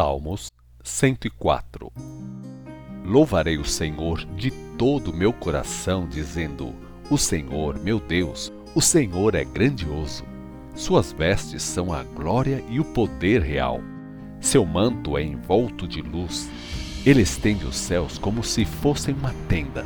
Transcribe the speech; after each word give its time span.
Salmos 0.00 0.50
104 0.82 1.92
Louvarei 3.04 3.58
o 3.58 3.66
Senhor 3.66 4.24
de 4.34 4.50
todo 4.78 5.10
o 5.10 5.14
meu 5.14 5.30
coração, 5.30 6.08
dizendo: 6.08 6.74
O 7.10 7.18
Senhor, 7.18 7.78
meu 7.78 8.00
Deus, 8.00 8.50
o 8.74 8.80
Senhor 8.80 9.34
é 9.34 9.44
grandioso. 9.44 10.24
Suas 10.74 11.12
vestes 11.12 11.62
são 11.62 11.92
a 11.92 12.02
glória 12.02 12.64
e 12.70 12.80
o 12.80 12.84
poder 12.94 13.42
real. 13.42 13.82
Seu 14.40 14.64
manto 14.64 15.18
é 15.18 15.22
envolto 15.22 15.86
de 15.86 16.00
luz. 16.00 16.48
Ele 17.04 17.20
estende 17.20 17.66
os 17.66 17.76
céus 17.76 18.16
como 18.16 18.42
se 18.42 18.64
fossem 18.64 19.14
uma 19.14 19.34
tenda. 19.50 19.84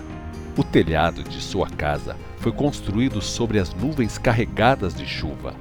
O 0.56 0.62
telhado 0.62 1.24
de 1.24 1.42
sua 1.42 1.68
casa 1.68 2.16
foi 2.36 2.52
construído 2.52 3.20
sobre 3.20 3.58
as 3.58 3.74
nuvens 3.74 4.16
carregadas 4.16 4.94
de 4.94 5.06
chuva. 5.06 5.56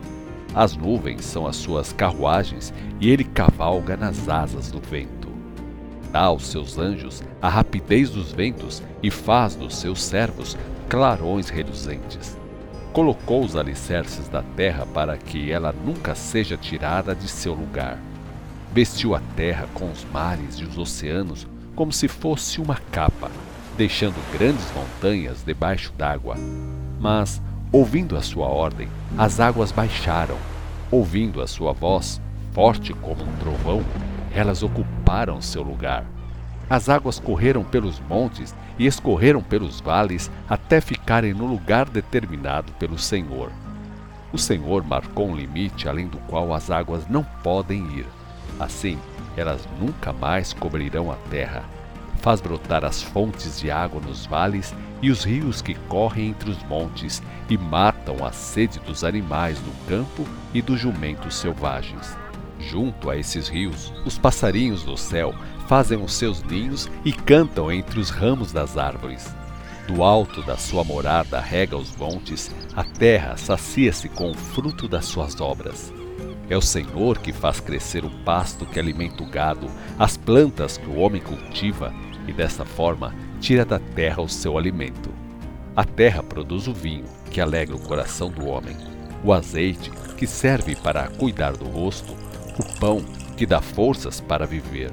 As 0.55 0.75
nuvens 0.75 1.25
são 1.25 1.47
as 1.47 1.55
suas 1.55 1.91
carruagens 1.91 2.73
e 2.99 3.09
ele 3.09 3.23
cavalga 3.23 3.97
nas 3.97 4.29
asas 4.29 4.69
do 4.69 4.79
vento. 4.79 5.27
Dá 6.11 6.21
aos 6.25 6.45
seus 6.45 6.77
anjos 6.77 7.23
a 7.41 7.49
rapidez 7.49 8.11
dos 8.11 8.31
ventos 8.31 8.83
e 9.01 9.09
faz 9.09 9.55
dos 9.55 9.75
seus 9.75 10.03
servos 10.03 10.55
clarões 10.87 11.49
reluzentes. 11.49 12.37
Colocou 12.91 13.43
os 13.43 13.55
alicerces 13.55 14.29
da 14.29 14.43
terra 14.43 14.85
para 14.85 15.17
que 15.17 15.51
ela 15.51 15.73
nunca 15.73 16.13
seja 16.13 16.55
tirada 16.55 17.15
de 17.15 17.27
seu 17.27 17.55
lugar. 17.55 17.97
Vestiu 18.71 19.15
a 19.15 19.21
terra 19.35 19.67
com 19.73 19.89
os 19.89 20.05
mares 20.05 20.59
e 20.59 20.63
os 20.63 20.77
oceanos 20.77 21.47
como 21.75 21.91
se 21.91 22.07
fosse 22.07 22.61
uma 22.61 22.75
capa, 22.91 23.31
deixando 23.75 24.15
grandes 24.31 24.71
montanhas 24.75 25.43
debaixo 25.43 25.91
d'água. 25.97 26.35
Mas 26.99 27.41
Ouvindo 27.75 28.15
a 28.15 28.21
sua 28.21 28.45
ordem, 28.45 28.87
as 29.17 29.39
águas 29.39 29.71
baixaram. 29.71 30.37
Ouvindo 30.91 31.41
a 31.41 31.47
sua 31.47 31.73
voz, 31.73 32.21
forte 32.51 32.93
como 32.93 33.23
um 33.23 33.35
trovão, 33.37 33.83
elas 34.31 34.61
ocuparam 34.61 35.41
seu 35.41 35.63
lugar. 35.63 36.05
As 36.69 36.87
águas 36.87 37.17
correram 37.17 37.63
pelos 37.63 37.99
montes 38.01 38.53
e 38.77 38.85
escorreram 38.85 39.41
pelos 39.41 39.81
vales 39.81 40.29
até 40.47 40.79
ficarem 40.79 41.33
no 41.33 41.47
lugar 41.47 41.89
determinado 41.89 42.71
pelo 42.73 42.99
Senhor. 42.99 43.51
O 44.31 44.37
Senhor 44.37 44.83
marcou 44.83 45.27
um 45.29 45.35
limite 45.35 45.89
além 45.89 46.07
do 46.07 46.19
qual 46.27 46.53
as 46.53 46.69
águas 46.69 47.07
não 47.07 47.23
podem 47.41 47.87
ir. 47.97 48.05
Assim, 48.59 48.99
elas 49.35 49.67
nunca 49.79 50.13
mais 50.13 50.53
cobrirão 50.53 51.11
a 51.11 51.15
terra 51.31 51.63
faz 52.23 52.39
brotar 52.39 52.85
as 52.85 53.03
fontes 53.03 53.59
de 53.59 53.69
água 53.69 53.99
nos 53.99 54.25
vales 54.25 54.73
e 55.01 55.11
os 55.11 55.25
rios 55.25 55.61
que 55.61 55.75
correm 55.75 56.29
entre 56.29 56.49
os 56.49 56.63
montes 56.63 57.21
e 57.49 57.57
matam 57.57 58.25
a 58.25 58.31
sede 58.31 58.79
dos 58.79 59.03
animais 59.03 59.59
do 59.59 59.71
campo 59.89 60.25
e 60.53 60.61
dos 60.61 60.79
jumentos 60.79 61.35
selvagens. 61.35 62.17
Junto 62.57 63.09
a 63.09 63.17
esses 63.17 63.49
rios, 63.49 63.93
os 64.05 64.17
passarinhos 64.17 64.83
do 64.83 64.95
céu 64.95 65.35
fazem 65.67 66.01
os 66.01 66.13
seus 66.13 66.41
ninhos 66.43 66.89
e 67.03 67.11
cantam 67.11 67.69
entre 67.69 67.99
os 67.99 68.09
ramos 68.09 68.53
das 68.53 68.77
árvores. 68.77 69.35
Do 69.85 70.01
alto 70.01 70.41
da 70.43 70.55
sua 70.55 70.85
morada 70.85 71.41
rega 71.41 71.75
os 71.75 71.93
montes, 71.93 72.49
a 72.73 72.85
terra 72.85 73.35
sacia-se 73.35 74.07
com 74.07 74.31
o 74.31 74.33
fruto 74.33 74.87
das 74.87 75.03
suas 75.03 75.41
obras. 75.41 75.91
É 76.49 76.55
o 76.55 76.61
Senhor 76.61 77.17
que 77.17 77.33
faz 77.33 77.59
crescer 77.59 78.05
o 78.05 78.09
pasto 78.23 78.65
que 78.65 78.79
alimenta 78.79 79.23
o 79.23 79.29
gado, 79.29 79.69
as 79.99 80.15
plantas 80.15 80.77
que 80.77 80.87
o 80.87 80.95
homem 80.95 81.21
cultiva 81.21 81.93
e 82.27 82.33
dessa 82.33 82.65
forma 82.65 83.13
tira 83.39 83.65
da 83.65 83.79
terra 83.79 84.21
o 84.21 84.29
seu 84.29 84.57
alimento. 84.57 85.09
A 85.75 85.83
terra 85.83 86.21
produz 86.21 86.67
o 86.67 86.73
vinho, 86.73 87.05
que 87.31 87.41
alegra 87.41 87.75
o 87.75 87.79
coração 87.79 88.29
do 88.29 88.47
homem, 88.47 88.77
o 89.23 89.33
azeite, 89.33 89.91
que 90.17 90.27
serve 90.27 90.75
para 90.75 91.07
cuidar 91.07 91.53
do 91.57 91.65
rosto, 91.65 92.13
o 92.59 92.79
pão, 92.79 93.03
que 93.35 93.45
dá 93.45 93.61
forças 93.61 94.21
para 94.21 94.45
viver. 94.45 94.91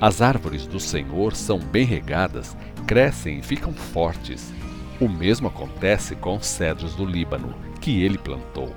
As 0.00 0.22
árvores 0.22 0.66
do 0.66 0.80
Senhor 0.80 1.34
são 1.34 1.58
bem 1.58 1.84
regadas, 1.84 2.56
crescem 2.86 3.38
e 3.38 3.42
ficam 3.42 3.72
fortes. 3.72 4.52
O 5.00 5.08
mesmo 5.08 5.48
acontece 5.48 6.14
com 6.16 6.36
os 6.36 6.46
cedros 6.46 6.94
do 6.94 7.04
Líbano, 7.04 7.54
que 7.80 8.02
ele 8.02 8.16
plantou. 8.16 8.72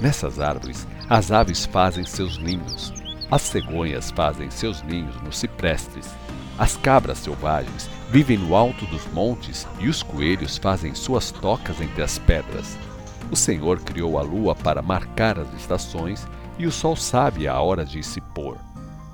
Nessas 0.00 0.38
árvores, 0.38 0.86
as 1.08 1.32
aves 1.32 1.64
fazem 1.64 2.04
seus 2.04 2.36
ninhos, 2.36 2.92
as 3.30 3.42
cegonhas 3.42 4.10
fazem 4.10 4.50
seus 4.50 4.82
ninhos 4.82 5.16
nos 5.22 5.38
ciprestes, 5.38 6.14
as 6.58 6.76
cabras 6.76 7.18
selvagens 7.18 7.88
vivem 8.10 8.38
no 8.38 8.54
alto 8.54 8.86
dos 8.86 9.06
montes 9.12 9.66
e 9.78 9.88
os 9.88 10.02
coelhos 10.02 10.56
fazem 10.56 10.94
suas 10.94 11.30
tocas 11.30 11.80
entre 11.80 12.02
as 12.02 12.18
pedras. 12.18 12.76
O 13.30 13.36
Senhor 13.36 13.80
criou 13.80 14.18
a 14.18 14.22
lua 14.22 14.54
para 14.54 14.80
marcar 14.80 15.38
as 15.38 15.52
estações 15.54 16.26
e 16.58 16.66
o 16.66 16.72
sol 16.72 16.96
sabe 16.96 17.46
a 17.46 17.60
hora 17.60 17.84
de 17.84 18.02
se 18.02 18.20
pôr. 18.20 18.56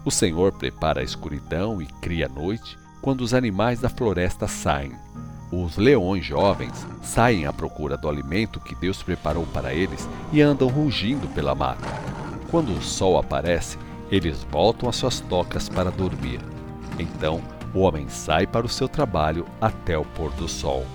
O 0.04 0.10
Senhor 0.10 0.53
prepara 0.53 1.00
a 1.00 1.04
escuridão 1.04 1.80
e 1.80 1.86
cria 1.86 2.26
a 2.26 2.28
noite 2.28 2.78
quando 3.00 3.22
os 3.22 3.34
animais 3.34 3.80
da 3.80 3.88
floresta 3.88 4.47
saem. 4.47 4.92
Os 5.50 5.76
leões 5.76 6.24
jovens 6.24 6.86
saem 7.03 7.47
à 7.47 7.53
procura 7.53 7.97
do 7.97 8.09
alimento 8.09 8.60
que 8.60 8.74
Deus 8.74 9.03
preparou 9.03 9.47
para 9.47 9.74
eles 9.74 10.09
e 10.32 10.41
andam 10.41 10.69
rugindo 10.69 11.28
pela 11.28 11.54
mata. 11.54 11.88
Quando 12.50 12.72
o 12.72 12.82
sol 12.82 13.19
aparece, 13.19 13.78
eles 14.10 14.47
voltam 14.50 14.88
às 14.88 14.97
suas 14.97 15.20
tocas 15.20 15.69
para 15.69 15.91
dormir. 15.91 16.41
Então 16.98 17.41
o 17.75 17.80
homem 17.80 18.08
sai 18.08 18.47
para 18.47 18.66
o 18.66 18.69
seu 18.69 18.88
trabalho 18.88 19.47
até 19.60 19.97
o 19.97 20.04
pôr 20.04 20.30
do 20.32 20.48
sol. 20.48 20.86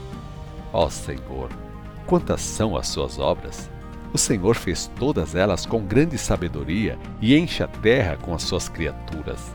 Ó 0.72 0.90
Senhor, 0.90 1.50
quantas 2.06 2.42
são 2.42 2.76
as 2.76 2.88
suas 2.88 3.20
obras! 3.20 3.70
O 4.14 4.18
Senhor 4.18 4.56
fez 4.56 4.90
todas 4.98 5.36
elas 5.36 5.66
com 5.66 5.82
grande 5.82 6.18
sabedoria 6.18 6.98
e 7.22 7.38
enche 7.38 7.62
a 7.62 7.68
terra 7.68 8.18
com 8.18 8.34
as 8.34 8.44
suas 8.44 8.70
criaturas. 8.70 9.54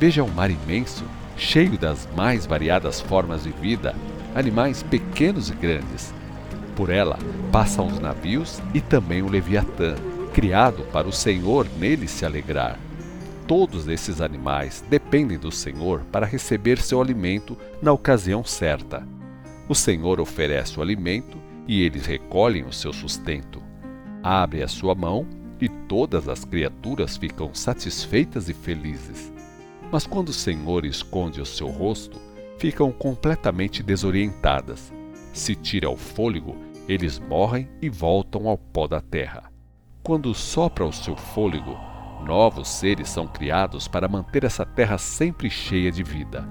Veja 0.00 0.22
o 0.22 0.26
um 0.26 0.30
mar 0.30 0.50
imenso, 0.50 1.04
cheio 1.36 1.78
das 1.78 2.08
mais 2.16 2.46
variadas 2.46 3.00
formas 3.00 3.44
de 3.44 3.50
vida, 3.50 3.94
animais 4.34 4.82
pequenos 4.82 5.50
e 5.50 5.54
grandes. 5.54 6.14
Por 6.74 6.90
ela 6.90 7.18
passam 7.52 7.86
os 7.86 7.98
navios 8.00 8.60
e 8.72 8.80
também 8.80 9.22
o 9.22 9.28
Leviatã, 9.28 9.94
criado 10.32 10.82
para 10.92 11.06
o 11.06 11.12
Senhor 11.12 11.66
nele 11.78 12.08
se 12.08 12.24
alegrar. 12.24 12.78
Todos 13.46 13.88
esses 13.88 14.22
animais 14.22 14.82
dependem 14.88 15.38
do 15.38 15.52
Senhor 15.52 16.00
para 16.10 16.24
receber 16.24 16.78
seu 16.78 17.00
alimento 17.00 17.58
na 17.82 17.92
ocasião 17.92 18.42
certa. 18.42 19.06
O 19.68 19.74
Senhor 19.74 20.18
oferece 20.18 20.78
o 20.78 20.82
alimento 20.82 21.36
e 21.68 21.82
eles 21.82 22.06
recolhem 22.06 22.64
o 22.64 22.72
seu 22.72 22.92
sustento. 22.92 23.62
Abre 24.22 24.62
a 24.62 24.68
sua 24.68 24.94
mão 24.94 25.26
e 25.60 25.68
todas 25.68 26.26
as 26.26 26.42
criaturas 26.44 27.18
ficam 27.18 27.54
satisfeitas 27.54 28.48
e 28.48 28.54
felizes. 28.54 29.30
Mas 29.92 30.06
quando 30.06 30.30
o 30.30 30.34
Senhor 30.34 30.86
esconde 30.86 31.40
o 31.40 31.46
seu 31.46 31.68
rosto, 31.68 32.18
ficam 32.58 32.90
completamente 32.90 33.82
desorientadas. 33.82 34.90
Se 35.34 35.54
tira 35.54 35.90
o 35.90 35.96
fôlego, 35.96 36.56
eles 36.88 37.18
morrem 37.18 37.68
e 37.82 37.90
voltam 37.90 38.48
ao 38.48 38.56
pó 38.56 38.86
da 38.86 39.02
terra. 39.02 39.52
Quando 40.02 40.34
sopra 40.34 40.86
o 40.86 40.92
seu 40.92 41.16
fôlego, 41.16 41.76
Novos 42.24 42.68
seres 42.68 43.10
são 43.10 43.26
criados 43.26 43.86
para 43.86 44.08
manter 44.08 44.44
essa 44.44 44.64
terra 44.64 44.96
sempre 44.96 45.50
cheia 45.50 45.92
de 45.92 46.02
vida. 46.02 46.48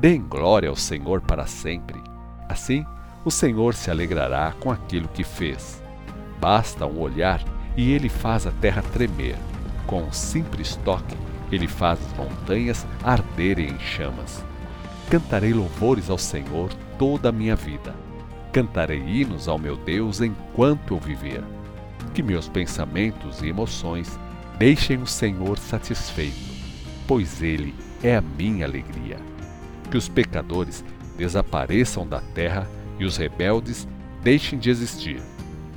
Deem 0.00 0.22
glória 0.22 0.70
ao 0.70 0.76
Senhor 0.76 1.20
para 1.20 1.46
sempre. 1.46 2.02
Assim, 2.48 2.86
o 3.22 3.30
Senhor 3.30 3.74
se 3.74 3.90
alegrará 3.90 4.54
com 4.60 4.70
aquilo 4.70 5.06
que 5.08 5.22
fez. 5.22 5.82
Basta 6.40 6.86
um 6.86 6.98
olhar 6.98 7.44
e 7.76 7.92
ele 7.92 8.08
faz 8.08 8.46
a 8.46 8.50
terra 8.50 8.82
tremer. 8.94 9.36
Com 9.86 10.04
um 10.04 10.12
simples 10.12 10.76
toque, 10.76 11.16
ele 11.52 11.68
faz 11.68 12.00
as 12.00 12.16
montanhas 12.16 12.86
arderem 13.02 13.72
em 13.72 13.78
chamas. 13.78 14.42
Cantarei 15.10 15.52
louvores 15.52 16.08
ao 16.08 16.16
Senhor 16.16 16.72
toda 16.98 17.28
a 17.28 17.32
minha 17.32 17.54
vida. 17.54 17.94
Cantarei 18.52 19.00
hinos 19.00 19.48
ao 19.48 19.58
meu 19.58 19.76
Deus 19.76 20.22
enquanto 20.22 20.94
eu 20.94 20.98
viver. 20.98 21.44
Que 22.14 22.22
meus 22.22 22.48
pensamentos 22.48 23.42
e 23.42 23.48
emoções 23.48 24.18
Deixem 24.58 25.02
o 25.02 25.06
Senhor 25.06 25.58
satisfeito, 25.58 26.36
pois 27.08 27.42
Ele 27.42 27.74
é 28.02 28.16
a 28.16 28.20
minha 28.20 28.64
alegria. 28.64 29.18
Que 29.90 29.96
os 29.96 30.08
pecadores 30.08 30.84
desapareçam 31.16 32.06
da 32.06 32.20
terra 32.20 32.68
e 32.98 33.04
os 33.04 33.16
rebeldes 33.16 33.88
deixem 34.22 34.58
de 34.58 34.70
existir. 34.70 35.20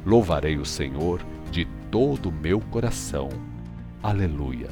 Louvarei 0.06 0.58
o 0.58 0.66
Senhor 0.66 1.22
de 1.52 1.66
todo 1.90 2.30
o 2.30 2.32
meu 2.32 2.60
coração. 2.60 3.30
Aleluia. 4.04 4.70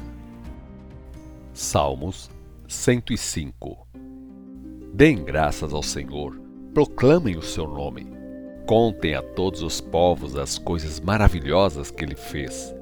Salmos 1.52 2.30
105 2.68 3.86
Deem 4.94 5.24
graças 5.24 5.74
ao 5.74 5.82
Senhor, 5.82 6.40
proclamem 6.72 7.36
o 7.36 7.42
seu 7.42 7.66
nome. 7.66 8.06
Contem 8.66 9.14
a 9.14 9.22
todos 9.22 9.62
os 9.62 9.80
povos 9.80 10.36
as 10.36 10.58
coisas 10.58 11.00
maravilhosas 11.00 11.90
que 11.90 12.04
ele 12.04 12.16
fez 12.16 12.75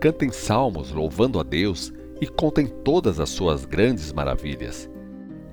cantem 0.00 0.32
salmos 0.32 0.90
louvando 0.90 1.38
a 1.38 1.42
Deus 1.42 1.92
e 2.20 2.26
contem 2.26 2.66
todas 2.66 3.20
as 3.20 3.28
suas 3.28 3.66
grandes 3.66 4.12
maravilhas. 4.12 4.88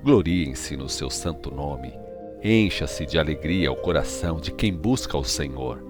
Gloriem-se 0.02 0.76
no 0.76 0.88
seu 0.88 1.10
santo 1.10 1.54
nome. 1.54 1.92
Encha-se 2.42 3.04
de 3.04 3.18
alegria 3.18 3.70
o 3.70 3.76
coração 3.76 4.40
de 4.40 4.50
quem 4.50 4.72
busca 4.72 5.18
o 5.18 5.24
Senhor. 5.24 5.84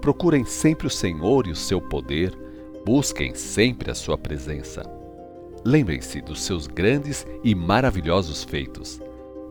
Procurem 0.00 0.44
sempre 0.44 0.86
o 0.86 0.90
Senhor 0.90 1.46
e 1.46 1.50
o 1.50 1.56
seu 1.56 1.80
poder, 1.80 2.32
busquem 2.84 3.34
sempre 3.34 3.90
a 3.90 3.94
sua 3.94 4.16
presença. 4.16 4.82
lembrem-se 5.64 6.20
dos 6.20 6.42
seus 6.42 6.68
grandes 6.68 7.26
e 7.42 7.52
maravilhosos 7.56 8.44
feitos. 8.44 9.00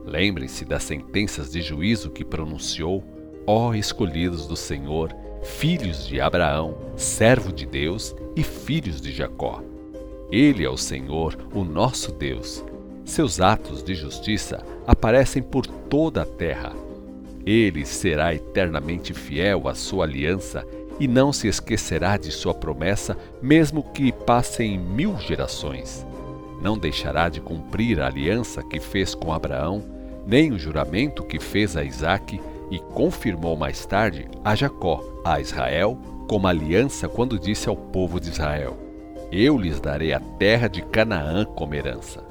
Lembrem-se 0.06 0.64
das 0.64 0.82
sentenças 0.84 1.50
de 1.50 1.60
juízo 1.60 2.10
que 2.10 2.24
pronunciou, 2.24 3.04
ó 3.46 3.74
escolhidos 3.74 4.46
do 4.46 4.56
Senhor, 4.56 5.14
filhos 5.46 6.06
de 6.06 6.20
Abraão, 6.20 6.76
servo 6.96 7.52
de 7.52 7.64
Deus 7.64 8.14
e 8.34 8.42
filhos 8.42 9.00
de 9.00 9.12
Jacó. 9.12 9.62
Ele 10.30 10.64
é 10.64 10.68
o 10.68 10.76
Senhor, 10.76 11.38
o 11.54 11.64
nosso 11.64 12.12
Deus. 12.12 12.62
Seus 13.04 13.40
atos 13.40 13.82
de 13.82 13.94
justiça 13.94 14.62
aparecem 14.86 15.42
por 15.42 15.66
toda 15.66 16.22
a 16.22 16.26
terra. 16.26 16.74
Ele 17.46 17.86
será 17.86 18.34
eternamente 18.34 19.14
fiel 19.14 19.68
à 19.68 19.74
sua 19.74 20.04
aliança 20.04 20.66
e 20.98 21.06
não 21.06 21.32
se 21.32 21.46
esquecerá 21.46 22.16
de 22.16 22.32
sua 22.32 22.52
promessa, 22.52 23.16
mesmo 23.40 23.82
que 23.82 24.10
passem 24.10 24.76
mil 24.76 25.16
gerações. 25.18 26.04
Não 26.60 26.76
deixará 26.76 27.28
de 27.28 27.40
cumprir 27.40 28.00
a 28.00 28.08
aliança 28.08 28.62
que 28.62 28.80
fez 28.80 29.14
com 29.14 29.32
Abraão, 29.32 29.82
nem 30.26 30.52
o 30.52 30.58
juramento 30.58 31.22
que 31.22 31.38
fez 31.38 31.76
a 31.76 31.84
Isaque 31.84 32.40
e 32.70 32.80
confirmou 32.80 33.56
mais 33.56 33.86
tarde 33.86 34.26
a 34.44 34.56
Jacó, 34.56 35.15
a 35.34 35.40
Israel, 35.40 35.98
como 36.28 36.46
aliança 36.46 37.08
quando 37.08 37.38
disse 37.38 37.68
ao 37.68 37.76
povo 37.76 38.20
de 38.20 38.30
Israel: 38.30 38.76
Eu 39.30 39.58
lhes 39.58 39.80
darei 39.80 40.12
a 40.12 40.20
terra 40.20 40.68
de 40.68 40.82
Canaã 40.82 41.44
como 41.44 41.74
herança. 41.74 42.24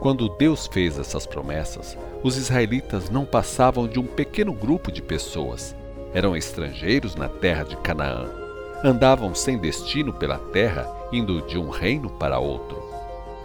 Quando 0.00 0.28
Deus 0.30 0.66
fez 0.66 0.98
essas 0.98 1.26
promessas, 1.26 1.96
os 2.22 2.36
israelitas 2.36 3.08
não 3.08 3.24
passavam 3.24 3.86
de 3.86 4.00
um 4.00 4.06
pequeno 4.06 4.52
grupo 4.52 4.90
de 4.90 5.00
pessoas 5.00 5.76
eram 6.14 6.36
estrangeiros 6.36 7.14
na 7.14 7.28
terra 7.28 7.64
de 7.64 7.76
Canaã. 7.78 8.28
Andavam 8.84 9.34
sem 9.34 9.58
destino 9.58 10.12
pela 10.12 10.38
terra, 10.38 10.86
indo 11.12 11.40
de 11.42 11.58
um 11.58 11.70
reino 11.70 12.10
para 12.10 12.38
outro. 12.38 12.82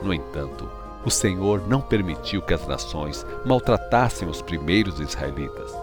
No 0.01 0.13
entanto, 0.13 0.69
o 1.05 1.09
Senhor 1.09 1.67
não 1.67 1.79
permitiu 1.79 2.41
que 2.41 2.53
as 2.53 2.67
nações 2.67 3.25
maltratassem 3.45 4.27
os 4.27 4.41
primeiros 4.41 4.99
israelitas. 4.99 5.73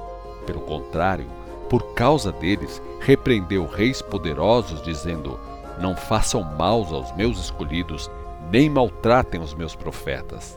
Pelo 0.46 0.60
contrário, 0.60 1.26
por 1.74 1.92
causa 1.92 2.30
deles, 2.30 2.80
repreendeu 3.00 3.66
reis 3.66 4.00
poderosos, 4.00 4.80
dizendo: 4.80 5.40
Não 5.80 5.96
façam 5.96 6.40
maus 6.40 6.92
aos 6.92 7.10
meus 7.16 7.36
escolhidos, 7.36 8.08
nem 8.48 8.70
maltratem 8.70 9.40
os 9.40 9.52
meus 9.54 9.74
profetas. 9.74 10.56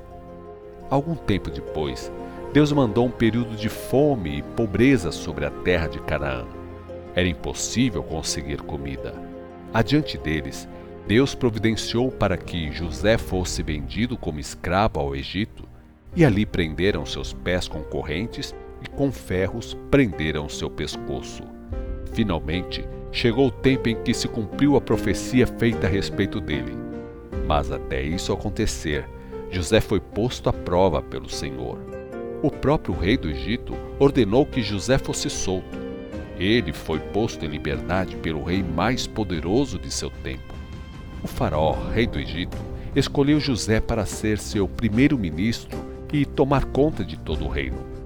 Algum 0.92 1.16
tempo 1.16 1.50
depois, 1.50 2.12
Deus 2.54 2.72
mandou 2.72 3.08
um 3.08 3.10
período 3.10 3.56
de 3.56 3.68
fome 3.68 4.38
e 4.38 4.44
pobreza 4.44 5.12
sobre 5.12 5.44
a 5.44 5.50
terra 5.50 5.88
de 5.88 6.00
Canaã. 6.02 6.46
Era 7.16 7.28
impossível 7.28 8.04
conseguir 8.04 8.62
comida. 8.62 9.16
Adiante 9.74 10.19
deles, 10.19 10.69
Deus 11.08 11.34
providenciou 11.34 12.12
para 12.12 12.38
que 12.38 12.72
José 12.72 13.18
fosse 13.18 13.64
vendido 13.64 14.16
como 14.16 14.40
escravo 14.40 15.00
ao 15.00 15.16
Egito, 15.16 15.68
e 16.16 16.24
ali 16.24 16.46
prenderam 16.46 17.08
seus 17.08 17.34
pés 17.34 17.68
com 17.68 17.81
correntes 17.81 18.54
e 18.81 18.89
com 18.89 19.12
ferros 19.12 19.75
prenderam 19.89 20.50
seu 20.50 20.69
pescoço. 20.69 21.44
Finalmente, 22.13 22.88
chegou 23.12 23.47
o 23.47 23.51
tempo 23.51 23.89
em 23.89 24.01
que 24.03 24.13
se 24.13 24.27
cumpriu 24.27 24.75
a 24.75 24.81
profecia 24.81 25.45
feita 25.47 25.88
a 25.88 25.89
respeito 25.89 26.39
dele. 26.39 26.75
Mas 27.47 27.71
até 27.71 28.01
isso 28.01 28.33
acontecer, 28.33 29.07
José 29.50 29.79
foi 29.79 30.00
posto 30.00 30.50
à 30.50 30.53
prova 30.53 31.01
pelo 31.01 31.29
Senhor. 31.29 31.79
O 32.44 32.51
próprio 32.51 32.95
rei 32.95 33.18
do 33.18 33.29
Egito 33.29 33.74
ordenou 33.97 34.45
que 34.45 34.62
José 34.62 34.97
fosse 34.97 35.30
solto. 35.30 35.77
Ele 36.38 36.71
foi 36.71 37.00
posto 37.00 37.44
em 37.44 37.47
liberdade 37.47 38.15
pelo 38.18 38.44
rei 38.44 38.62
mais 38.62 39.07
poderoso 39.07 39.80
de 39.80 39.91
seu 39.91 40.09
tempo. 40.09 40.53
O 41.23 41.27
faraó, 41.27 41.73
rei 41.91 42.06
do 42.06 42.19
Egito, 42.19 42.57
escolheu 42.95 43.39
José 43.39 43.80
para 43.80 44.06
ser 44.06 44.38
seu 44.38 44.68
primeiro-ministro 44.68 45.77
e 46.13 46.25
tomar 46.25 46.65
conta 46.65 47.03
de 47.03 47.18
todo 47.18 47.45
o 47.45 47.50
reino. 47.50 47.96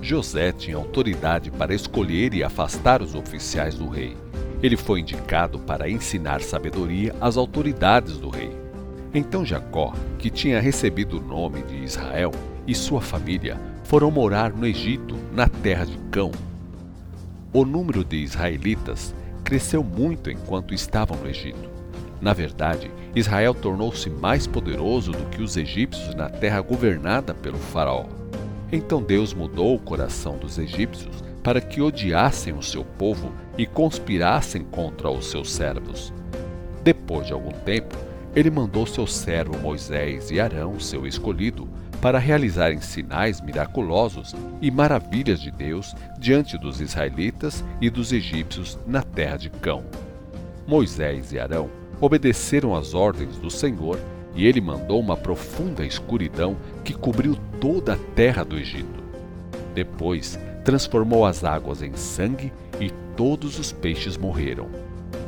José 0.00 0.52
tinha 0.52 0.76
autoridade 0.76 1.50
para 1.50 1.74
escolher 1.74 2.34
e 2.34 2.42
afastar 2.42 3.02
os 3.02 3.14
oficiais 3.14 3.74
do 3.74 3.88
rei. 3.88 4.16
Ele 4.62 4.76
foi 4.76 5.00
indicado 5.00 5.58
para 5.58 5.88
ensinar 5.88 6.40
sabedoria 6.40 7.14
às 7.20 7.36
autoridades 7.36 8.18
do 8.18 8.28
rei. 8.28 8.50
Então 9.14 9.44
Jacó, 9.44 9.92
que 10.18 10.30
tinha 10.30 10.60
recebido 10.60 11.18
o 11.18 11.22
nome 11.22 11.62
de 11.62 11.76
Israel, 11.76 12.32
e 12.66 12.74
sua 12.74 13.00
família 13.00 13.58
foram 13.84 14.10
morar 14.10 14.52
no 14.52 14.66
Egito, 14.66 15.16
na 15.32 15.48
terra 15.48 15.86
de 15.86 15.96
Cão. 16.10 16.30
O 17.52 17.64
número 17.64 18.04
de 18.04 18.16
israelitas 18.16 19.14
cresceu 19.42 19.82
muito 19.82 20.30
enquanto 20.30 20.74
estavam 20.74 21.16
no 21.16 21.28
Egito. 21.28 21.70
Na 22.20 22.34
verdade, 22.34 22.90
Israel 23.14 23.54
tornou-se 23.54 24.10
mais 24.10 24.46
poderoso 24.46 25.12
do 25.12 25.24
que 25.30 25.40
os 25.40 25.56
egípcios 25.56 26.14
na 26.14 26.28
terra 26.28 26.60
governada 26.60 27.32
pelo 27.32 27.56
Faraó. 27.56 28.17
Então 28.70 29.02
Deus 29.02 29.32
mudou 29.32 29.74
o 29.74 29.78
coração 29.78 30.36
dos 30.36 30.58
egípcios 30.58 31.24
para 31.42 31.60
que 31.60 31.80
odiassem 31.80 32.52
o 32.52 32.62
seu 32.62 32.84
povo 32.84 33.32
e 33.56 33.66
conspirassem 33.66 34.62
contra 34.64 35.10
os 35.10 35.30
seus 35.30 35.50
servos. 35.50 36.12
Depois 36.82 37.26
de 37.26 37.32
algum 37.32 37.52
tempo, 37.52 37.96
ele 38.34 38.50
mandou 38.50 38.86
seu 38.86 39.06
servo 39.06 39.58
Moisés 39.58 40.30
e 40.30 40.38
Arão, 40.38 40.78
seu 40.78 41.06
escolhido, 41.06 41.66
para 42.02 42.18
realizarem 42.18 42.80
sinais 42.80 43.40
miraculosos 43.40 44.34
e 44.60 44.70
maravilhas 44.70 45.40
de 45.40 45.50
Deus 45.50 45.94
diante 46.18 46.56
dos 46.58 46.80
israelitas 46.80 47.64
e 47.80 47.90
dos 47.90 48.12
egípcios 48.12 48.78
na 48.86 49.02
terra 49.02 49.36
de 49.36 49.50
Cão. 49.50 49.84
Moisés 50.66 51.32
e 51.32 51.38
Arão 51.38 51.70
obedeceram 52.00 52.76
às 52.76 52.94
ordens 52.94 53.38
do 53.38 53.50
Senhor 53.50 53.98
e 54.38 54.46
ele 54.46 54.60
mandou 54.60 54.98
uma 54.98 55.18
profunda 55.18 55.84
escuridão 55.84 56.56
que 56.82 56.94
cobriu 56.94 57.36
toda 57.60 57.92
a 57.92 57.98
terra 58.14 58.42
do 58.42 58.56
Egito. 58.56 59.02
Depois, 59.74 60.38
transformou 60.64 61.26
as 61.26 61.44
águas 61.44 61.82
em 61.82 61.92
sangue 61.92 62.50
e 62.80 62.90
todos 63.14 63.58
os 63.58 63.70
peixes 63.70 64.16
morreram. 64.16 64.68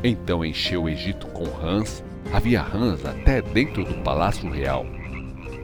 Então 0.02 0.42
encheu 0.42 0.84
o 0.84 0.88
Egito 0.88 1.26
com 1.26 1.44
rãs, 1.44 2.02
havia 2.32 2.62
rãs 2.62 3.04
até 3.04 3.42
dentro 3.42 3.84
do 3.84 3.94
palácio 4.02 4.48
real 4.50 4.86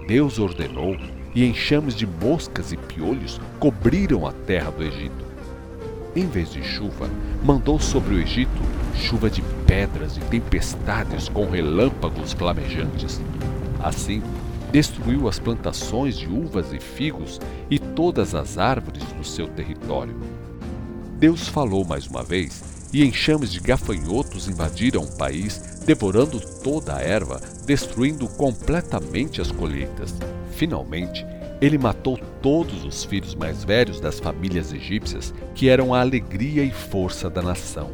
Deus 0.07 0.39
ordenou, 0.39 0.97
e 1.35 1.45
enxames 1.45 1.95
de 1.95 2.07
moscas 2.07 2.73
e 2.73 2.77
piolhos 2.79 3.39
cobriram 3.59 4.27
a 4.27 4.33
terra 4.33 4.71
do 4.71 4.83
Egito. 4.83 5.27
Em 6.17 6.27
vez 6.27 6.51
de 6.51 6.63
chuva, 6.63 7.11
mandou 7.45 7.79
sobre 7.79 8.15
o 8.15 8.19
Egito 8.19 8.63
chuva 8.95 9.29
de 9.29 9.43
pedras 9.67 10.17
e 10.17 10.21
tempestades 10.21 11.29
com 11.29 11.45
relâmpagos 11.45 12.33
flamejantes. 12.33 13.21
Assim, 13.79 14.23
destruiu 14.73 15.29
as 15.29 15.39
plantações 15.39 16.17
de 16.17 16.27
uvas 16.27 16.73
e 16.73 16.81
figos 16.81 17.39
e 17.71 17.79
todas 17.79 18.35
as 18.35 18.57
árvores 18.57 19.05
do 19.13 19.23
seu 19.23 19.47
território. 19.47 20.17
Deus 21.19 21.49
falou 21.49 21.85
mais 21.85 22.07
uma 22.07 22.23
vez, 22.23 22.65
e 22.95 23.05
enxames 23.05 23.53
de 23.53 23.61
gafanhotos 23.61 24.49
invadiram 24.49 25.03
o 25.03 25.17
país, 25.19 25.83
devorando 25.85 26.41
toda 26.63 26.97
a 26.97 27.03
erva, 27.03 27.43
destruindo 27.67 28.27
completamente 28.27 29.43
as 29.43 29.53
colheitas. 29.53 30.15
Finalmente, 30.53 31.27
ele 31.61 31.79
matou 31.79 32.19
todos 32.43 32.85
os 32.85 33.05
filhos 33.05 33.35
mais 33.35 33.65
velhos 33.65 34.01
das 34.01 34.21
famílias 34.21 34.73
egípcias, 34.73 35.33
que 35.55 35.69
eram 35.69 35.95
a 35.95 36.01
alegria 36.01 36.65
e 36.65 36.71
força 36.71 37.31
da 37.31 37.43
nação. 37.43 37.91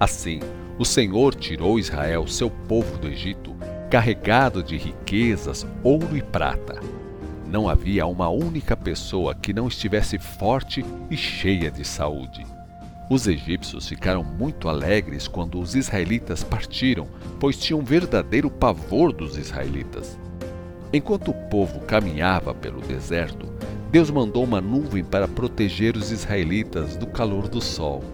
Assim, 0.00 0.40
o 0.78 0.84
Senhor 0.84 1.34
tirou 1.34 1.78
Israel, 1.78 2.26
seu 2.26 2.50
povo 2.50 2.98
do 2.98 3.08
Egito, 3.08 3.54
carregado 3.90 4.62
de 4.62 4.76
riquezas, 4.76 5.66
ouro 5.82 6.16
e 6.16 6.22
prata. 6.22 6.80
Não 7.46 7.68
havia 7.68 8.06
uma 8.06 8.28
única 8.28 8.76
pessoa 8.76 9.34
que 9.34 9.52
não 9.52 9.68
estivesse 9.68 10.18
forte 10.18 10.84
e 11.10 11.16
cheia 11.16 11.70
de 11.70 11.84
saúde. 11.84 12.44
Os 13.08 13.28
egípcios 13.28 13.88
ficaram 13.88 14.24
muito 14.24 14.68
alegres 14.68 15.28
quando 15.28 15.60
os 15.60 15.76
israelitas 15.76 16.42
partiram, 16.42 17.06
pois 17.38 17.56
tinham 17.56 17.84
verdadeiro 17.84 18.50
pavor 18.50 19.12
dos 19.12 19.36
israelitas. 19.36 20.18
Enquanto 20.92 21.30
o 21.30 21.34
povo 21.34 21.80
caminhava 21.80 22.54
pelo 22.54 22.80
deserto, 22.80 23.46
Deus 23.90 24.10
mandou 24.10 24.44
uma 24.44 24.60
nuvem 24.60 25.02
para 25.02 25.26
proteger 25.26 25.96
os 25.96 26.12
israelitas 26.12 26.96
do 26.96 27.06
calor 27.06 27.48
do 27.48 27.60
sol. 27.60 28.04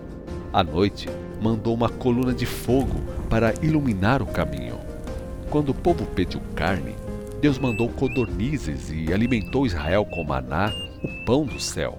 À 0.52 0.62
noite, 0.62 1.08
mandou 1.40 1.74
uma 1.74 1.88
coluna 1.88 2.32
de 2.32 2.46
fogo 2.46 3.00
para 3.28 3.54
iluminar 3.62 4.22
o 4.22 4.26
caminho. 4.26 4.78
Quando 5.50 5.70
o 5.70 5.74
povo 5.74 6.06
pediu 6.06 6.40
carne, 6.54 6.94
Deus 7.40 7.58
mandou 7.58 7.88
codornizes 7.88 8.90
e 8.90 9.12
alimentou 9.12 9.66
Israel 9.66 10.04
com 10.04 10.22
maná, 10.24 10.72
o 11.02 11.24
pão 11.26 11.44
do 11.44 11.60
céu. 11.60 11.98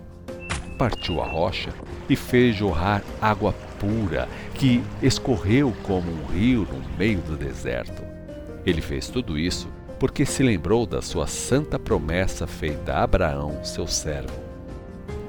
Partiu 0.78 1.22
a 1.22 1.28
rocha 1.28 1.72
e 2.10 2.16
fez 2.16 2.56
jorrar 2.56 3.04
água 3.22 3.54
pura 3.80 4.28
que 4.56 4.82
escorreu 5.02 5.74
como 5.84 6.10
um 6.10 6.26
rio 6.26 6.68
no 6.72 6.98
meio 6.98 7.20
do 7.22 7.38
deserto. 7.38 8.02
Ele 8.66 8.82
fez 8.82 9.10
tudo 9.10 9.38
isso 9.38 9.68
porque 10.04 10.26
se 10.26 10.44
lembrou 10.44 10.86
da 10.86 11.02
sua 11.02 11.28
santa 11.28 11.80
promessa 11.80 12.46
feita 12.46 12.92
a 12.92 13.04
Abraão, 13.04 13.64
seu 13.64 13.88
servo. 13.88 14.38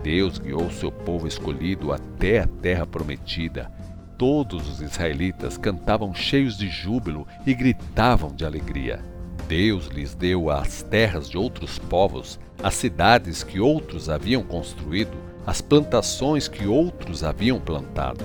Deus 0.02 0.37
guiou 0.37 0.69
seu 0.69 0.90
povo 0.90 1.28
escolhido 1.28 1.93
até 1.93 2.40
a 2.40 2.49
terra 2.49 2.85
prometida. 2.85 3.71
Todos 4.19 4.69
os 4.69 4.81
israelitas 4.81 5.57
cantavam 5.57 6.12
cheios 6.12 6.59
de 6.59 6.69
júbilo 6.69 7.25
e 7.47 7.54
gritavam 7.54 8.35
de 8.35 8.45
alegria. 8.45 8.99
Deus 9.47 9.87
lhes 9.87 10.12
deu 10.12 10.50
as 10.50 10.83
terras 10.83 11.31
de 11.31 11.38
outros 11.38 11.78
povos, 11.78 12.40
as 12.61 12.75
cidades 12.75 13.45
que 13.45 13.61
outros 13.61 14.11
haviam 14.11 14.43
construído, 14.43 15.16
as 15.47 15.61
plantações 15.61 16.49
que 16.49 16.66
outros 16.66 17.23
haviam 17.23 17.61
plantado. 17.61 18.25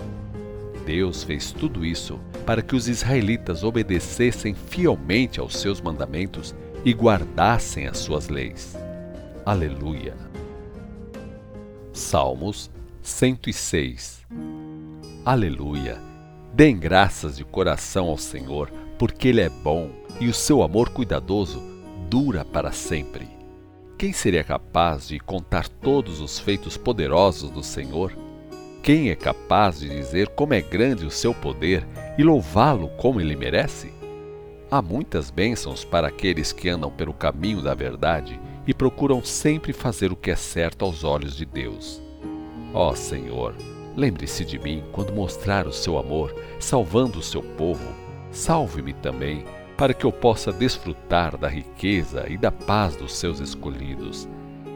Deus 0.90 1.24
fez 1.24 1.52
tudo 1.52 1.86
isso 1.86 2.20
para 2.48 2.64
que 2.64 2.76
os 2.76 2.88
israelitas 2.88 3.64
obedecessem 3.64 4.56
fielmente 4.56 5.40
aos 5.40 5.56
seus 5.56 5.80
mandamentos 5.80 6.56
e 6.84 6.92
guardassem 6.92 7.86
as 7.86 8.00
suas 8.00 8.28
leis. 8.28 8.76
Aleluia. 9.46 10.18
Salmos 11.94 12.72
106 13.04 14.26
Aleluia. 15.24 16.02
Deem 16.56 16.80
graças 16.80 17.38
de 17.38 17.44
coração 17.44 18.08
ao 18.08 18.18
Senhor, 18.18 18.72
porque 18.98 19.28
Ele 19.28 19.42
é 19.42 19.50
bom 19.50 19.92
e 20.20 20.28
o 20.28 20.34
seu 20.34 20.64
amor 20.64 20.90
cuidadoso 20.90 21.62
dura 22.10 22.44
para 22.44 22.72
sempre. 22.72 23.28
Quem 23.96 24.12
seria 24.12 24.44
capaz 24.44 25.08
de 25.08 25.20
contar 25.20 25.70
todos 25.70 26.20
os 26.20 26.40
feitos 26.40 26.78
poderosos 26.78 27.52
do 27.52 27.62
Senhor? 27.62 28.12
Quem 28.82 29.10
é 29.10 29.16
capaz 29.16 29.80
de 29.80 29.90
dizer 29.90 30.30
como 30.30 30.54
é 30.54 30.62
grande 30.62 31.06
o 31.06 31.12
seu 31.12 31.34
poder 31.34 31.86
e 32.18 32.24
louvá-lo 32.24 32.88
como 32.98 33.20
ele 33.20 33.36
merece? 33.36 33.92
Há 34.72 34.82
muitas 34.82 35.30
bênçãos 35.30 35.84
para 35.84 36.08
aqueles 36.08 36.54
que 36.54 36.70
andam 36.70 36.90
pelo 36.90 37.14
caminho 37.14 37.62
da 37.62 37.74
verdade 37.74 38.40
e 38.66 38.74
procuram 38.74 39.24
sempre 39.24 39.74
fazer 39.74 40.12
o 40.12 40.16
que 40.16 40.32
é 40.32 40.36
certo 40.36 40.86
aos 40.86 41.04
olhos 41.04 41.36
de 41.36 41.46
Deus. 41.46 42.02
Ó 42.74 42.96
Senhor, 42.96 43.54
lembre-se 43.98 44.46
de 44.46 44.58
mim 44.58 44.84
quando 44.92 45.14
mostrar 45.14 45.68
o 45.68 45.74
seu 45.74 45.98
amor, 45.98 46.34
salvando 46.60 47.20
o 47.20 47.24
seu 47.24 47.44
povo. 47.44 47.88
Salve-me 48.32 48.94
também 48.94 49.44
para 49.76 49.94
que 49.94 50.06
eu 50.06 50.12
possa 50.12 50.54
desfrutar 50.54 51.38
da 51.38 51.50
riqueza 51.50 52.28
e 52.30 52.38
da 52.38 52.52
paz 52.52 52.96
dos 52.96 53.16
seus 53.16 53.40
escolhidos, 53.40 54.28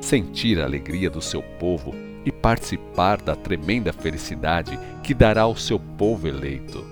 sentir 0.02 0.60
a 0.60 0.66
alegria 0.66 1.10
do 1.10 1.22
seu 1.22 1.42
povo 1.42 1.94
e 2.26 2.32
participar 2.32 3.22
da 3.22 3.36
tremenda 3.36 3.92
felicidade 3.92 4.78
que 5.04 5.14
dará 5.14 5.44
ao 5.44 5.56
seu 5.56 5.80
povo 5.80 6.28
eleito. 6.28 6.86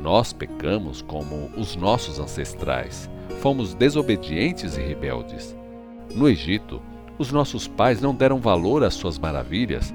Nós 0.00 0.32
pecamos 0.32 1.02
como 1.02 1.50
os 1.56 1.76
nossos 1.76 2.18
ancestrais, 2.18 3.10
fomos 3.40 3.74
desobedientes 3.74 4.76
e 4.76 4.80
rebeldes. 4.80 5.54
No 6.14 6.28
Egito, 6.28 6.80
os 7.18 7.30
nossos 7.30 7.68
pais 7.68 8.00
não 8.00 8.14
deram 8.14 8.38
valor 8.38 8.82
às 8.82 8.94
suas 8.94 9.18
maravilhas, 9.18 9.92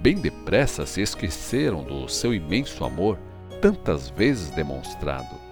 bem 0.00 0.16
depressa 0.16 0.84
se 0.84 1.00
esqueceram 1.00 1.82
do 1.82 2.08
seu 2.08 2.34
imenso 2.34 2.84
amor, 2.84 3.18
tantas 3.60 4.10
vezes 4.10 4.50
demonstrado 4.50 5.46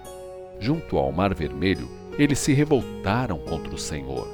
junto 0.59 0.97
ao 0.97 1.11
Mar 1.11 1.33
Vermelho, 1.33 1.89
eles 2.17 2.39
se 2.39 2.53
revoltaram 2.53 3.37
contra 3.37 3.73
o 3.73 3.77
Senhor. 3.77 4.27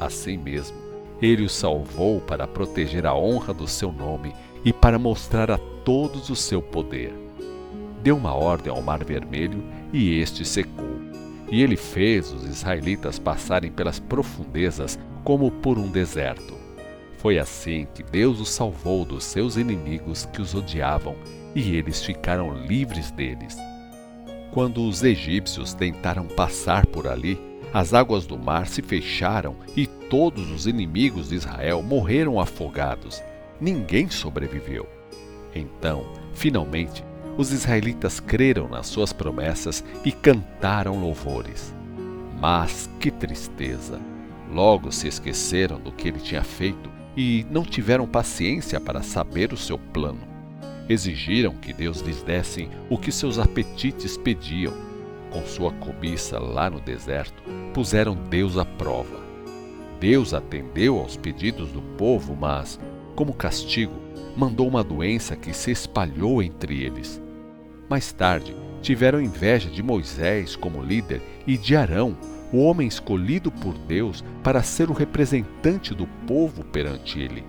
Assim 0.00 0.36
mesmo, 0.36 0.76
ele 1.20 1.44
os 1.44 1.52
salvou 1.52 2.20
para 2.20 2.46
proteger 2.46 3.06
a 3.06 3.14
honra 3.14 3.54
do 3.54 3.66
seu 3.66 3.90
nome 3.90 4.34
e 4.64 4.72
para 4.72 4.98
mostrar 4.98 5.50
a 5.50 5.58
todos 5.84 6.28
o 6.30 6.36
seu 6.36 6.60
poder. 6.60 7.12
Deu 8.02 8.16
uma 8.16 8.34
ordem 8.34 8.72
ao 8.72 8.82
Mar 8.82 9.02
Vermelho 9.04 9.62
e 9.92 10.18
este 10.18 10.44
secou. 10.44 10.96
E 11.50 11.62
ele 11.62 11.76
fez 11.76 12.32
os 12.32 12.44
israelitas 12.44 13.18
passarem 13.18 13.70
pelas 13.70 13.98
profundezas 13.98 14.98
como 15.24 15.50
por 15.50 15.78
um 15.78 15.88
deserto. 15.88 16.54
Foi 17.18 17.38
assim 17.38 17.86
que 17.94 18.02
Deus 18.02 18.40
os 18.40 18.50
salvou 18.50 19.04
dos 19.04 19.24
seus 19.24 19.56
inimigos 19.56 20.26
que 20.26 20.40
os 20.40 20.54
odiavam, 20.54 21.16
e 21.54 21.74
eles 21.76 22.04
ficaram 22.04 22.54
livres 22.54 23.10
deles. 23.10 23.56
Quando 24.52 24.86
os 24.86 25.02
egípcios 25.02 25.74
tentaram 25.74 26.26
passar 26.26 26.86
por 26.86 27.08
ali, 27.08 27.38
as 27.72 27.92
águas 27.92 28.26
do 28.26 28.38
mar 28.38 28.66
se 28.66 28.82
fecharam 28.82 29.56
e 29.76 29.86
todos 29.86 30.50
os 30.50 30.66
inimigos 30.66 31.28
de 31.28 31.34
Israel 31.34 31.82
morreram 31.82 32.40
afogados. 32.40 33.22
Ninguém 33.60 34.08
sobreviveu. 34.08 34.88
Então, 35.54 36.06
finalmente, 36.32 37.04
os 37.36 37.52
israelitas 37.52 38.20
creram 38.20 38.68
nas 38.68 38.86
suas 38.86 39.12
promessas 39.12 39.84
e 40.04 40.12
cantaram 40.12 41.00
louvores. 41.00 41.74
Mas 42.40 42.88
que 43.00 43.10
tristeza! 43.10 44.00
Logo 44.52 44.92
se 44.92 45.08
esqueceram 45.08 45.80
do 45.80 45.90
que 45.90 46.08
ele 46.08 46.20
tinha 46.20 46.44
feito 46.44 46.88
e 47.16 47.44
não 47.50 47.62
tiveram 47.62 48.06
paciência 48.06 48.80
para 48.80 49.02
saber 49.02 49.52
o 49.52 49.56
seu 49.56 49.78
plano. 49.78 50.20
Exigiram 50.88 51.54
que 51.54 51.72
Deus 51.72 52.00
lhes 52.00 52.22
desse 52.22 52.68
o 52.88 52.96
que 52.96 53.10
seus 53.10 53.38
apetites 53.38 54.16
pediam. 54.16 54.72
Com 55.36 55.44
sua 55.44 55.70
cobiça 55.70 56.38
lá 56.38 56.70
no 56.70 56.80
deserto, 56.80 57.42
puseram 57.74 58.14
Deus 58.14 58.56
à 58.56 58.64
prova. 58.64 59.20
Deus 60.00 60.32
atendeu 60.32 60.98
aos 60.98 61.14
pedidos 61.14 61.70
do 61.70 61.82
povo, 61.82 62.34
mas, 62.34 62.80
como 63.14 63.34
castigo, 63.34 63.92
mandou 64.34 64.66
uma 64.66 64.82
doença 64.82 65.36
que 65.36 65.52
se 65.52 65.70
espalhou 65.70 66.42
entre 66.42 66.82
eles. 66.82 67.20
Mais 67.86 68.10
tarde, 68.12 68.56
tiveram 68.80 69.20
inveja 69.20 69.68
de 69.68 69.82
Moisés 69.82 70.56
como 70.56 70.82
líder 70.82 71.20
e 71.46 71.58
de 71.58 71.76
Arão, 71.76 72.16
o 72.50 72.64
homem 72.64 72.88
escolhido 72.88 73.52
por 73.52 73.76
Deus 73.76 74.24
para 74.42 74.62
ser 74.62 74.88
o 74.88 74.94
representante 74.94 75.94
do 75.94 76.06
povo 76.26 76.64
perante 76.64 77.20
ele. 77.20 77.44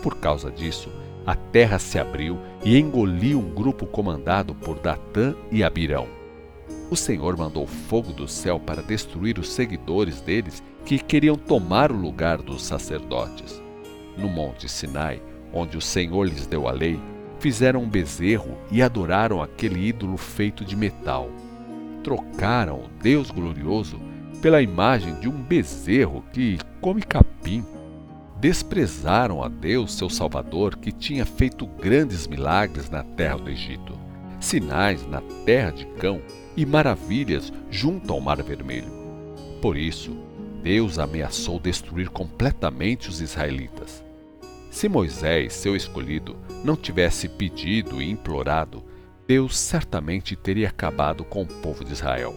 Por 0.00 0.20
causa 0.20 0.48
disso, 0.48 0.88
a 1.26 1.34
terra 1.34 1.80
se 1.80 1.98
abriu 1.98 2.38
e 2.64 2.78
engoliu 2.78 3.40
um 3.40 3.52
grupo 3.52 3.84
comandado 3.84 4.54
por 4.54 4.78
Datã 4.78 5.34
e 5.50 5.64
Abirão. 5.64 6.19
O 6.90 6.96
Senhor 6.96 7.36
mandou 7.36 7.66
fogo 7.66 8.12
do 8.12 8.26
céu 8.26 8.58
para 8.58 8.82
destruir 8.82 9.38
os 9.38 9.52
seguidores 9.52 10.20
deles 10.20 10.62
que 10.84 10.98
queriam 10.98 11.36
tomar 11.36 11.92
o 11.92 11.96
lugar 11.96 12.38
dos 12.38 12.62
sacerdotes. 12.62 13.62
No 14.18 14.28
monte 14.28 14.68
Sinai, 14.68 15.22
onde 15.52 15.76
o 15.76 15.80
Senhor 15.80 16.24
lhes 16.24 16.46
deu 16.46 16.66
a 16.66 16.72
lei, 16.72 16.98
fizeram 17.38 17.82
um 17.82 17.88
bezerro 17.88 18.58
e 18.72 18.82
adoraram 18.82 19.40
aquele 19.40 19.86
ídolo 19.86 20.16
feito 20.16 20.64
de 20.64 20.74
metal. 20.74 21.30
Trocaram 22.02 22.80
o 22.80 22.88
Deus 23.00 23.30
glorioso 23.30 24.00
pela 24.42 24.60
imagem 24.60 25.14
de 25.20 25.28
um 25.28 25.42
bezerro 25.42 26.24
que 26.32 26.58
come 26.80 27.02
capim 27.02 27.64
desprezaram 28.40 29.42
a 29.42 29.48
Deus, 29.48 29.92
seu 29.92 30.08
Salvador, 30.08 30.76
que 30.76 30.90
tinha 30.90 31.26
feito 31.26 31.66
grandes 31.66 32.26
milagres 32.26 32.88
na 32.88 33.02
terra 33.02 33.36
do 33.36 33.50
Egito, 33.50 33.92
sinais 34.40 35.06
na 35.06 35.20
terra 35.44 35.72
de 35.72 35.84
Cão 35.98 36.22
e 36.56 36.66
maravilhas 36.66 37.52
junto 37.70 38.12
ao 38.12 38.20
Mar 38.20 38.42
Vermelho. 38.42 38.92
Por 39.60 39.76
isso, 39.76 40.16
Deus 40.62 40.98
ameaçou 40.98 41.58
destruir 41.58 42.08
completamente 42.08 43.08
os 43.08 43.20
israelitas. 43.20 44.04
Se 44.70 44.88
Moisés, 44.88 45.52
seu 45.52 45.74
escolhido, 45.74 46.36
não 46.64 46.76
tivesse 46.76 47.28
pedido 47.28 48.00
e 48.00 48.08
implorado, 48.08 48.84
Deus 49.26 49.58
certamente 49.58 50.36
teria 50.36 50.68
acabado 50.68 51.24
com 51.24 51.42
o 51.42 51.46
povo 51.46 51.84
de 51.84 51.92
Israel. 51.92 52.34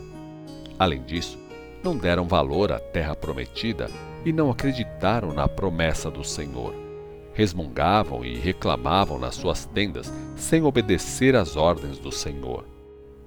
Além 0.80 1.04
disso, 1.04 1.38
não 1.84 1.98
deram 1.98 2.28
valor 2.28 2.72
à 2.72 2.80
terra 2.80 3.16
prometida 3.16 3.90
e 4.26 4.32
não 4.32 4.50
acreditaram 4.50 5.34
na 5.34 5.48
promessa 5.48 6.10
do 6.10 6.24
Senhor. 6.24 6.74
Resmungavam 7.34 8.24
e 8.24 8.38
reclamavam 8.38 9.20
nas 9.20 9.36
suas 9.36 9.66
tendas 9.66 10.12
sem 10.36 10.64
obedecer 10.64 11.36
às 11.36 11.56
ordens 11.56 11.98
do 12.00 12.12
Senhor. 12.12 12.73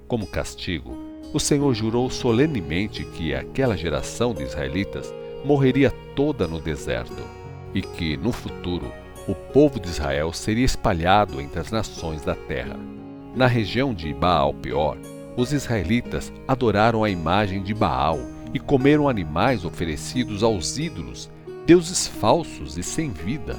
Como 0.08 0.26
castigo, 0.26 0.96
o 1.32 1.40
Senhor 1.40 1.74
jurou 1.74 2.08
solenemente 2.08 3.04
que 3.04 3.34
aquela 3.34 3.76
geração 3.76 4.32
de 4.32 4.44
israelitas 4.44 5.12
morreria 5.44 5.90
toda 6.14 6.46
no 6.46 6.60
deserto 6.60 7.22
e 7.74 7.82
que, 7.82 8.16
no 8.16 8.30
futuro, 8.30 8.92
o 9.26 9.34
povo 9.34 9.80
de 9.80 9.88
Israel 9.88 10.32
seria 10.32 10.64
espalhado 10.64 11.40
entre 11.40 11.58
as 11.58 11.72
nações 11.72 12.22
da 12.22 12.34
terra. 12.34 12.78
Na 13.34 13.46
região 13.48 13.92
de 13.92 14.14
Baal-Peor, 14.14 14.96
os 15.36 15.52
israelitas 15.52 16.32
adoraram 16.46 17.02
a 17.02 17.10
imagem 17.10 17.62
de 17.62 17.74
Baal 17.74 18.18
e 18.54 18.60
comeram 18.60 19.08
animais 19.08 19.64
oferecidos 19.64 20.42
aos 20.42 20.78
ídolos, 20.78 21.28
deuses 21.66 22.06
falsos 22.06 22.78
e 22.78 22.82
sem 22.82 23.10
vida. 23.10 23.56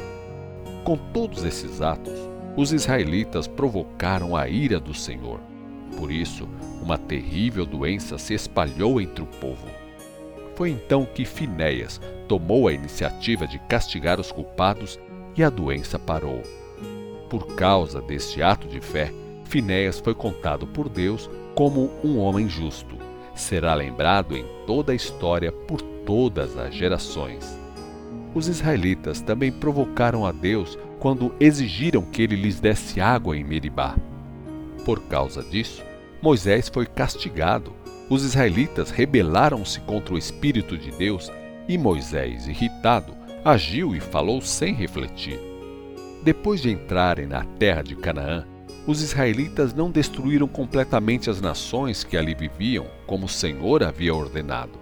Com 0.85 0.97
todos 0.97 1.43
esses 1.43 1.81
atos, 1.81 2.17
os 2.55 2.71
israelitas 2.71 3.45
provocaram 3.45 4.35
a 4.35 4.47
ira 4.47 4.79
do 4.79 4.93
Senhor. 4.93 5.39
Por 5.97 6.11
isso, 6.11 6.47
uma 6.81 6.97
terrível 6.97 7.65
doença 7.65 8.17
se 8.17 8.33
espalhou 8.33 9.01
entre 9.01 9.21
o 9.23 9.27
povo. 9.27 9.67
Foi 10.55 10.69
então 10.69 11.05
que 11.05 11.25
Finéias 11.25 11.99
tomou 12.27 12.67
a 12.67 12.73
iniciativa 12.73 13.45
de 13.45 13.59
castigar 13.59 14.19
os 14.19 14.31
culpados 14.31 14.97
e 15.35 15.43
a 15.43 15.49
doença 15.49 15.99
parou. 15.99 16.41
Por 17.29 17.55
causa 17.55 18.01
deste 18.01 18.41
ato 18.41 18.67
de 18.67 18.79
fé, 18.79 19.11
Finéias 19.43 19.99
foi 19.99 20.15
contado 20.15 20.65
por 20.65 20.87
Deus 20.87 21.29
como 21.53 21.91
um 22.03 22.17
homem 22.19 22.47
justo 22.47 22.97
será 23.37 23.73
lembrado 23.73 24.35
em 24.35 24.45
toda 24.65 24.91
a 24.91 24.95
história 24.95 25.51
por 25.51 25.81
todas 25.81 26.57
as 26.57 26.73
gerações. 26.73 27.57
Os 28.33 28.47
israelitas 28.47 29.21
também 29.21 29.51
provocaram 29.51 30.25
a 30.25 30.31
Deus 30.31 30.77
quando 30.99 31.33
exigiram 31.39 32.01
que 32.01 32.21
ele 32.21 32.35
lhes 32.35 32.59
desse 32.59 32.99
água 32.99 33.37
em 33.37 33.43
Meribá. 33.43 33.95
Por 34.83 35.01
causa 35.03 35.43
disso, 35.43 35.83
Moisés 36.21 36.69
foi 36.69 36.85
castigado. 36.85 37.73
Os 38.09 38.23
israelitas 38.23 38.89
rebelaram-se 38.89 39.79
contra 39.81 40.13
o 40.13 40.17
Espírito 40.17 40.77
de 40.77 40.91
Deus 40.91 41.31
e 41.67 41.77
Moisés, 41.77 42.47
irritado, 42.47 43.13
agiu 43.43 43.95
e 43.95 43.99
falou 43.99 44.41
sem 44.41 44.73
refletir. 44.73 45.39
Depois 46.23 46.61
de 46.61 46.71
entrarem 46.71 47.27
na 47.27 47.43
terra 47.43 47.81
de 47.81 47.95
Canaã, 47.95 48.45
os 48.87 49.01
israelitas 49.01 49.73
não 49.73 49.91
destruíram 49.91 50.47
completamente 50.47 51.29
as 51.29 51.41
nações 51.41 52.03
que 52.03 52.15
ali 52.15 52.33
viviam, 52.33 52.85
como 53.05 53.25
o 53.25 53.29
Senhor 53.29 53.83
havia 53.83 54.15
ordenado. 54.15 54.79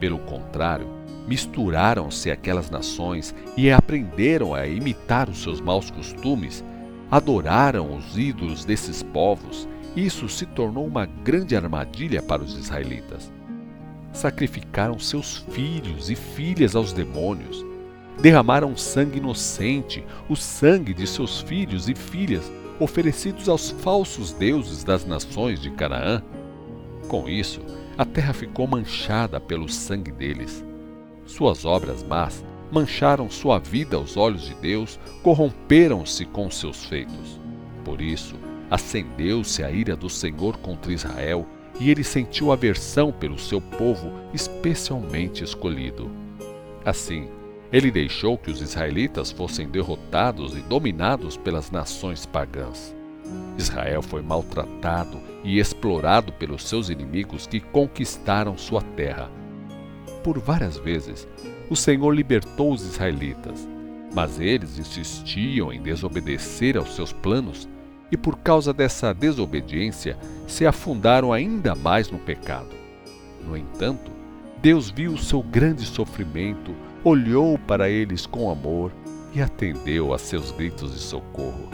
Pelo 0.00 0.18
contrário, 0.18 0.88
misturaram-se 1.26 2.30
aquelas 2.30 2.68
nações 2.68 3.34
e 3.56 3.70
aprenderam 3.70 4.54
a 4.54 4.66
imitar 4.66 5.28
os 5.28 5.42
seus 5.42 5.60
maus 5.60 5.90
costumes, 5.90 6.64
adoraram 7.10 7.96
os 7.96 8.18
ídolos 8.18 8.64
desses 8.64 9.02
povos. 9.02 9.68
Isso 9.98 10.28
se 10.28 10.46
tornou 10.46 10.86
uma 10.86 11.06
grande 11.06 11.56
armadilha 11.56 12.22
para 12.22 12.40
os 12.40 12.56
israelitas. 12.56 13.32
Sacrificaram 14.12 14.96
seus 14.96 15.38
filhos 15.50 16.08
e 16.08 16.14
filhas 16.14 16.76
aos 16.76 16.92
demônios. 16.92 17.66
Derramaram 18.22 18.76
sangue 18.76 19.18
inocente, 19.18 20.04
o 20.28 20.36
sangue 20.36 20.94
de 20.94 21.04
seus 21.04 21.40
filhos 21.40 21.88
e 21.88 21.96
filhas, 21.96 22.48
oferecidos 22.78 23.48
aos 23.48 23.72
falsos 23.72 24.32
deuses 24.32 24.84
das 24.84 25.04
nações 25.04 25.60
de 25.60 25.68
Canaã. 25.72 26.22
Com 27.08 27.28
isso, 27.28 27.60
a 27.96 28.04
terra 28.04 28.32
ficou 28.32 28.68
manchada 28.68 29.40
pelo 29.40 29.68
sangue 29.68 30.12
deles. 30.12 30.64
Suas 31.26 31.64
obras 31.64 32.04
más 32.04 32.44
mancharam 32.70 33.28
sua 33.28 33.58
vida 33.58 33.96
aos 33.96 34.16
olhos 34.16 34.42
de 34.42 34.54
Deus, 34.54 34.96
corromperam-se 35.24 36.24
com 36.24 36.48
seus 36.48 36.84
feitos. 36.84 37.40
Por 37.84 38.00
isso, 38.00 38.36
acendeu-se 38.70 39.62
a 39.62 39.70
ira 39.70 39.96
do 39.96 40.08
Senhor 40.10 40.56
contra 40.58 40.92
Israel 40.92 41.46
e 41.80 41.90
ele 41.90 42.02
sentiu 42.02 42.52
aversão 42.52 43.12
pelo 43.12 43.38
seu 43.38 43.60
povo 43.60 44.12
especialmente 44.34 45.44
escolhido. 45.44 46.10
Assim, 46.84 47.28
ele 47.72 47.90
deixou 47.90 48.36
que 48.38 48.50
os 48.50 48.60
israelitas 48.60 49.30
fossem 49.30 49.68
derrotados 49.68 50.56
e 50.56 50.60
dominados 50.60 51.36
pelas 51.36 51.70
nações 51.70 52.24
pagãs. 52.24 52.94
Israel 53.58 54.02
foi 54.02 54.22
maltratado 54.22 55.20
e 55.44 55.58
explorado 55.58 56.32
pelos 56.32 56.66
seus 56.66 56.88
inimigos 56.88 57.46
que 57.46 57.60
conquistaram 57.60 58.56
sua 58.56 58.80
terra. 58.80 59.30
Por 60.24 60.38
várias 60.38 60.76
vezes, 60.78 61.28
o 61.68 61.76
Senhor 61.76 62.10
libertou 62.12 62.72
os 62.72 62.82
israelitas, 62.82 63.68
mas 64.14 64.40
eles 64.40 64.78
insistiam 64.78 65.72
em 65.72 65.82
desobedecer 65.82 66.76
aos 66.76 66.94
seus 66.94 67.12
planos 67.12 67.68
e, 68.10 68.16
por 68.16 68.38
causa 68.38 68.72
dessa 68.72 69.12
desobediência, 69.12 70.16
se 70.46 70.66
afundaram 70.66 71.32
ainda 71.32 71.74
mais 71.74 72.10
no 72.10 72.18
pecado. 72.18 72.70
No 73.46 73.56
entanto, 73.56 74.10
Deus 74.60 74.90
viu 74.90 75.12
o 75.12 75.18
seu 75.18 75.42
grande 75.42 75.84
sofrimento 75.84 76.74
olhou 77.04 77.58
para 77.58 77.88
eles 77.88 78.26
com 78.26 78.50
amor 78.50 78.92
e 79.32 79.40
atendeu 79.40 80.12
a 80.12 80.18
seus 80.18 80.50
gritos 80.50 80.92
de 80.92 81.00
socorro. 81.00 81.68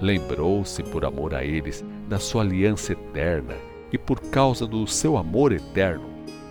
Lembrou-se, 0.00 0.82
por 0.82 1.04
amor 1.04 1.34
a 1.34 1.44
eles, 1.44 1.84
da 2.08 2.18
sua 2.18 2.42
aliança 2.42 2.92
eterna 2.92 3.54
e, 3.92 3.98
por 3.98 4.20
causa 4.20 4.66
do 4.66 4.86
seu 4.86 5.16
amor 5.16 5.52
eterno, 5.52 6.08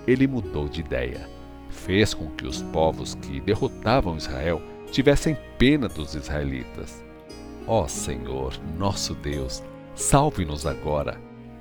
ele 0.08 0.28
mudou 0.28 0.68
de 0.68 0.80
ideia. 0.82 1.30
Fez 1.70 2.14
com 2.14 2.28
que 2.32 2.46
os 2.46 2.62
povos 2.62 3.16
que 3.16 3.40
derrotavam 3.42 4.18
Israel 4.18 4.62
tivessem 4.92 5.38
pena 5.58 5.88
dos 5.88 6.16
israelitas. 6.16 7.04
Ó 7.68 7.88
Senhor, 7.88 8.54
nosso 8.78 9.14
Deus, 9.16 9.64
salve-nos 9.96 10.66
agora. 10.66 11.20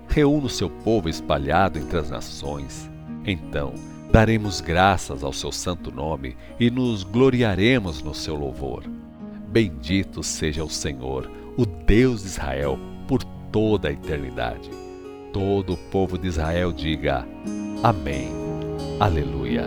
Reúna 0.08 0.46
o 0.46 0.50
seu 0.50 0.68
povo 0.68 1.08
espalhado 1.08 1.78
entre 1.78 1.98
as 1.98 2.10
nações. 2.10 2.90
Então, 3.24 3.72
Daremos 4.12 4.60
graças 4.60 5.24
ao 5.24 5.32
seu 5.32 5.50
santo 5.50 5.90
nome 5.90 6.36
e 6.60 6.70
nos 6.70 7.02
gloriaremos 7.02 8.02
no 8.02 8.14
seu 8.14 8.36
louvor. 8.36 8.84
Bendito 9.48 10.22
seja 10.22 10.62
o 10.62 10.68
Senhor, 10.68 11.30
o 11.56 11.64
Deus 11.64 12.20
de 12.20 12.28
Israel, 12.28 12.78
por 13.08 13.24
toda 13.50 13.88
a 13.88 13.92
eternidade. 13.92 14.68
Todo 15.32 15.72
o 15.72 15.78
povo 15.78 16.18
de 16.18 16.28
Israel 16.28 16.72
diga: 16.72 17.26
Amém. 17.82 18.28
Aleluia. 19.00 19.66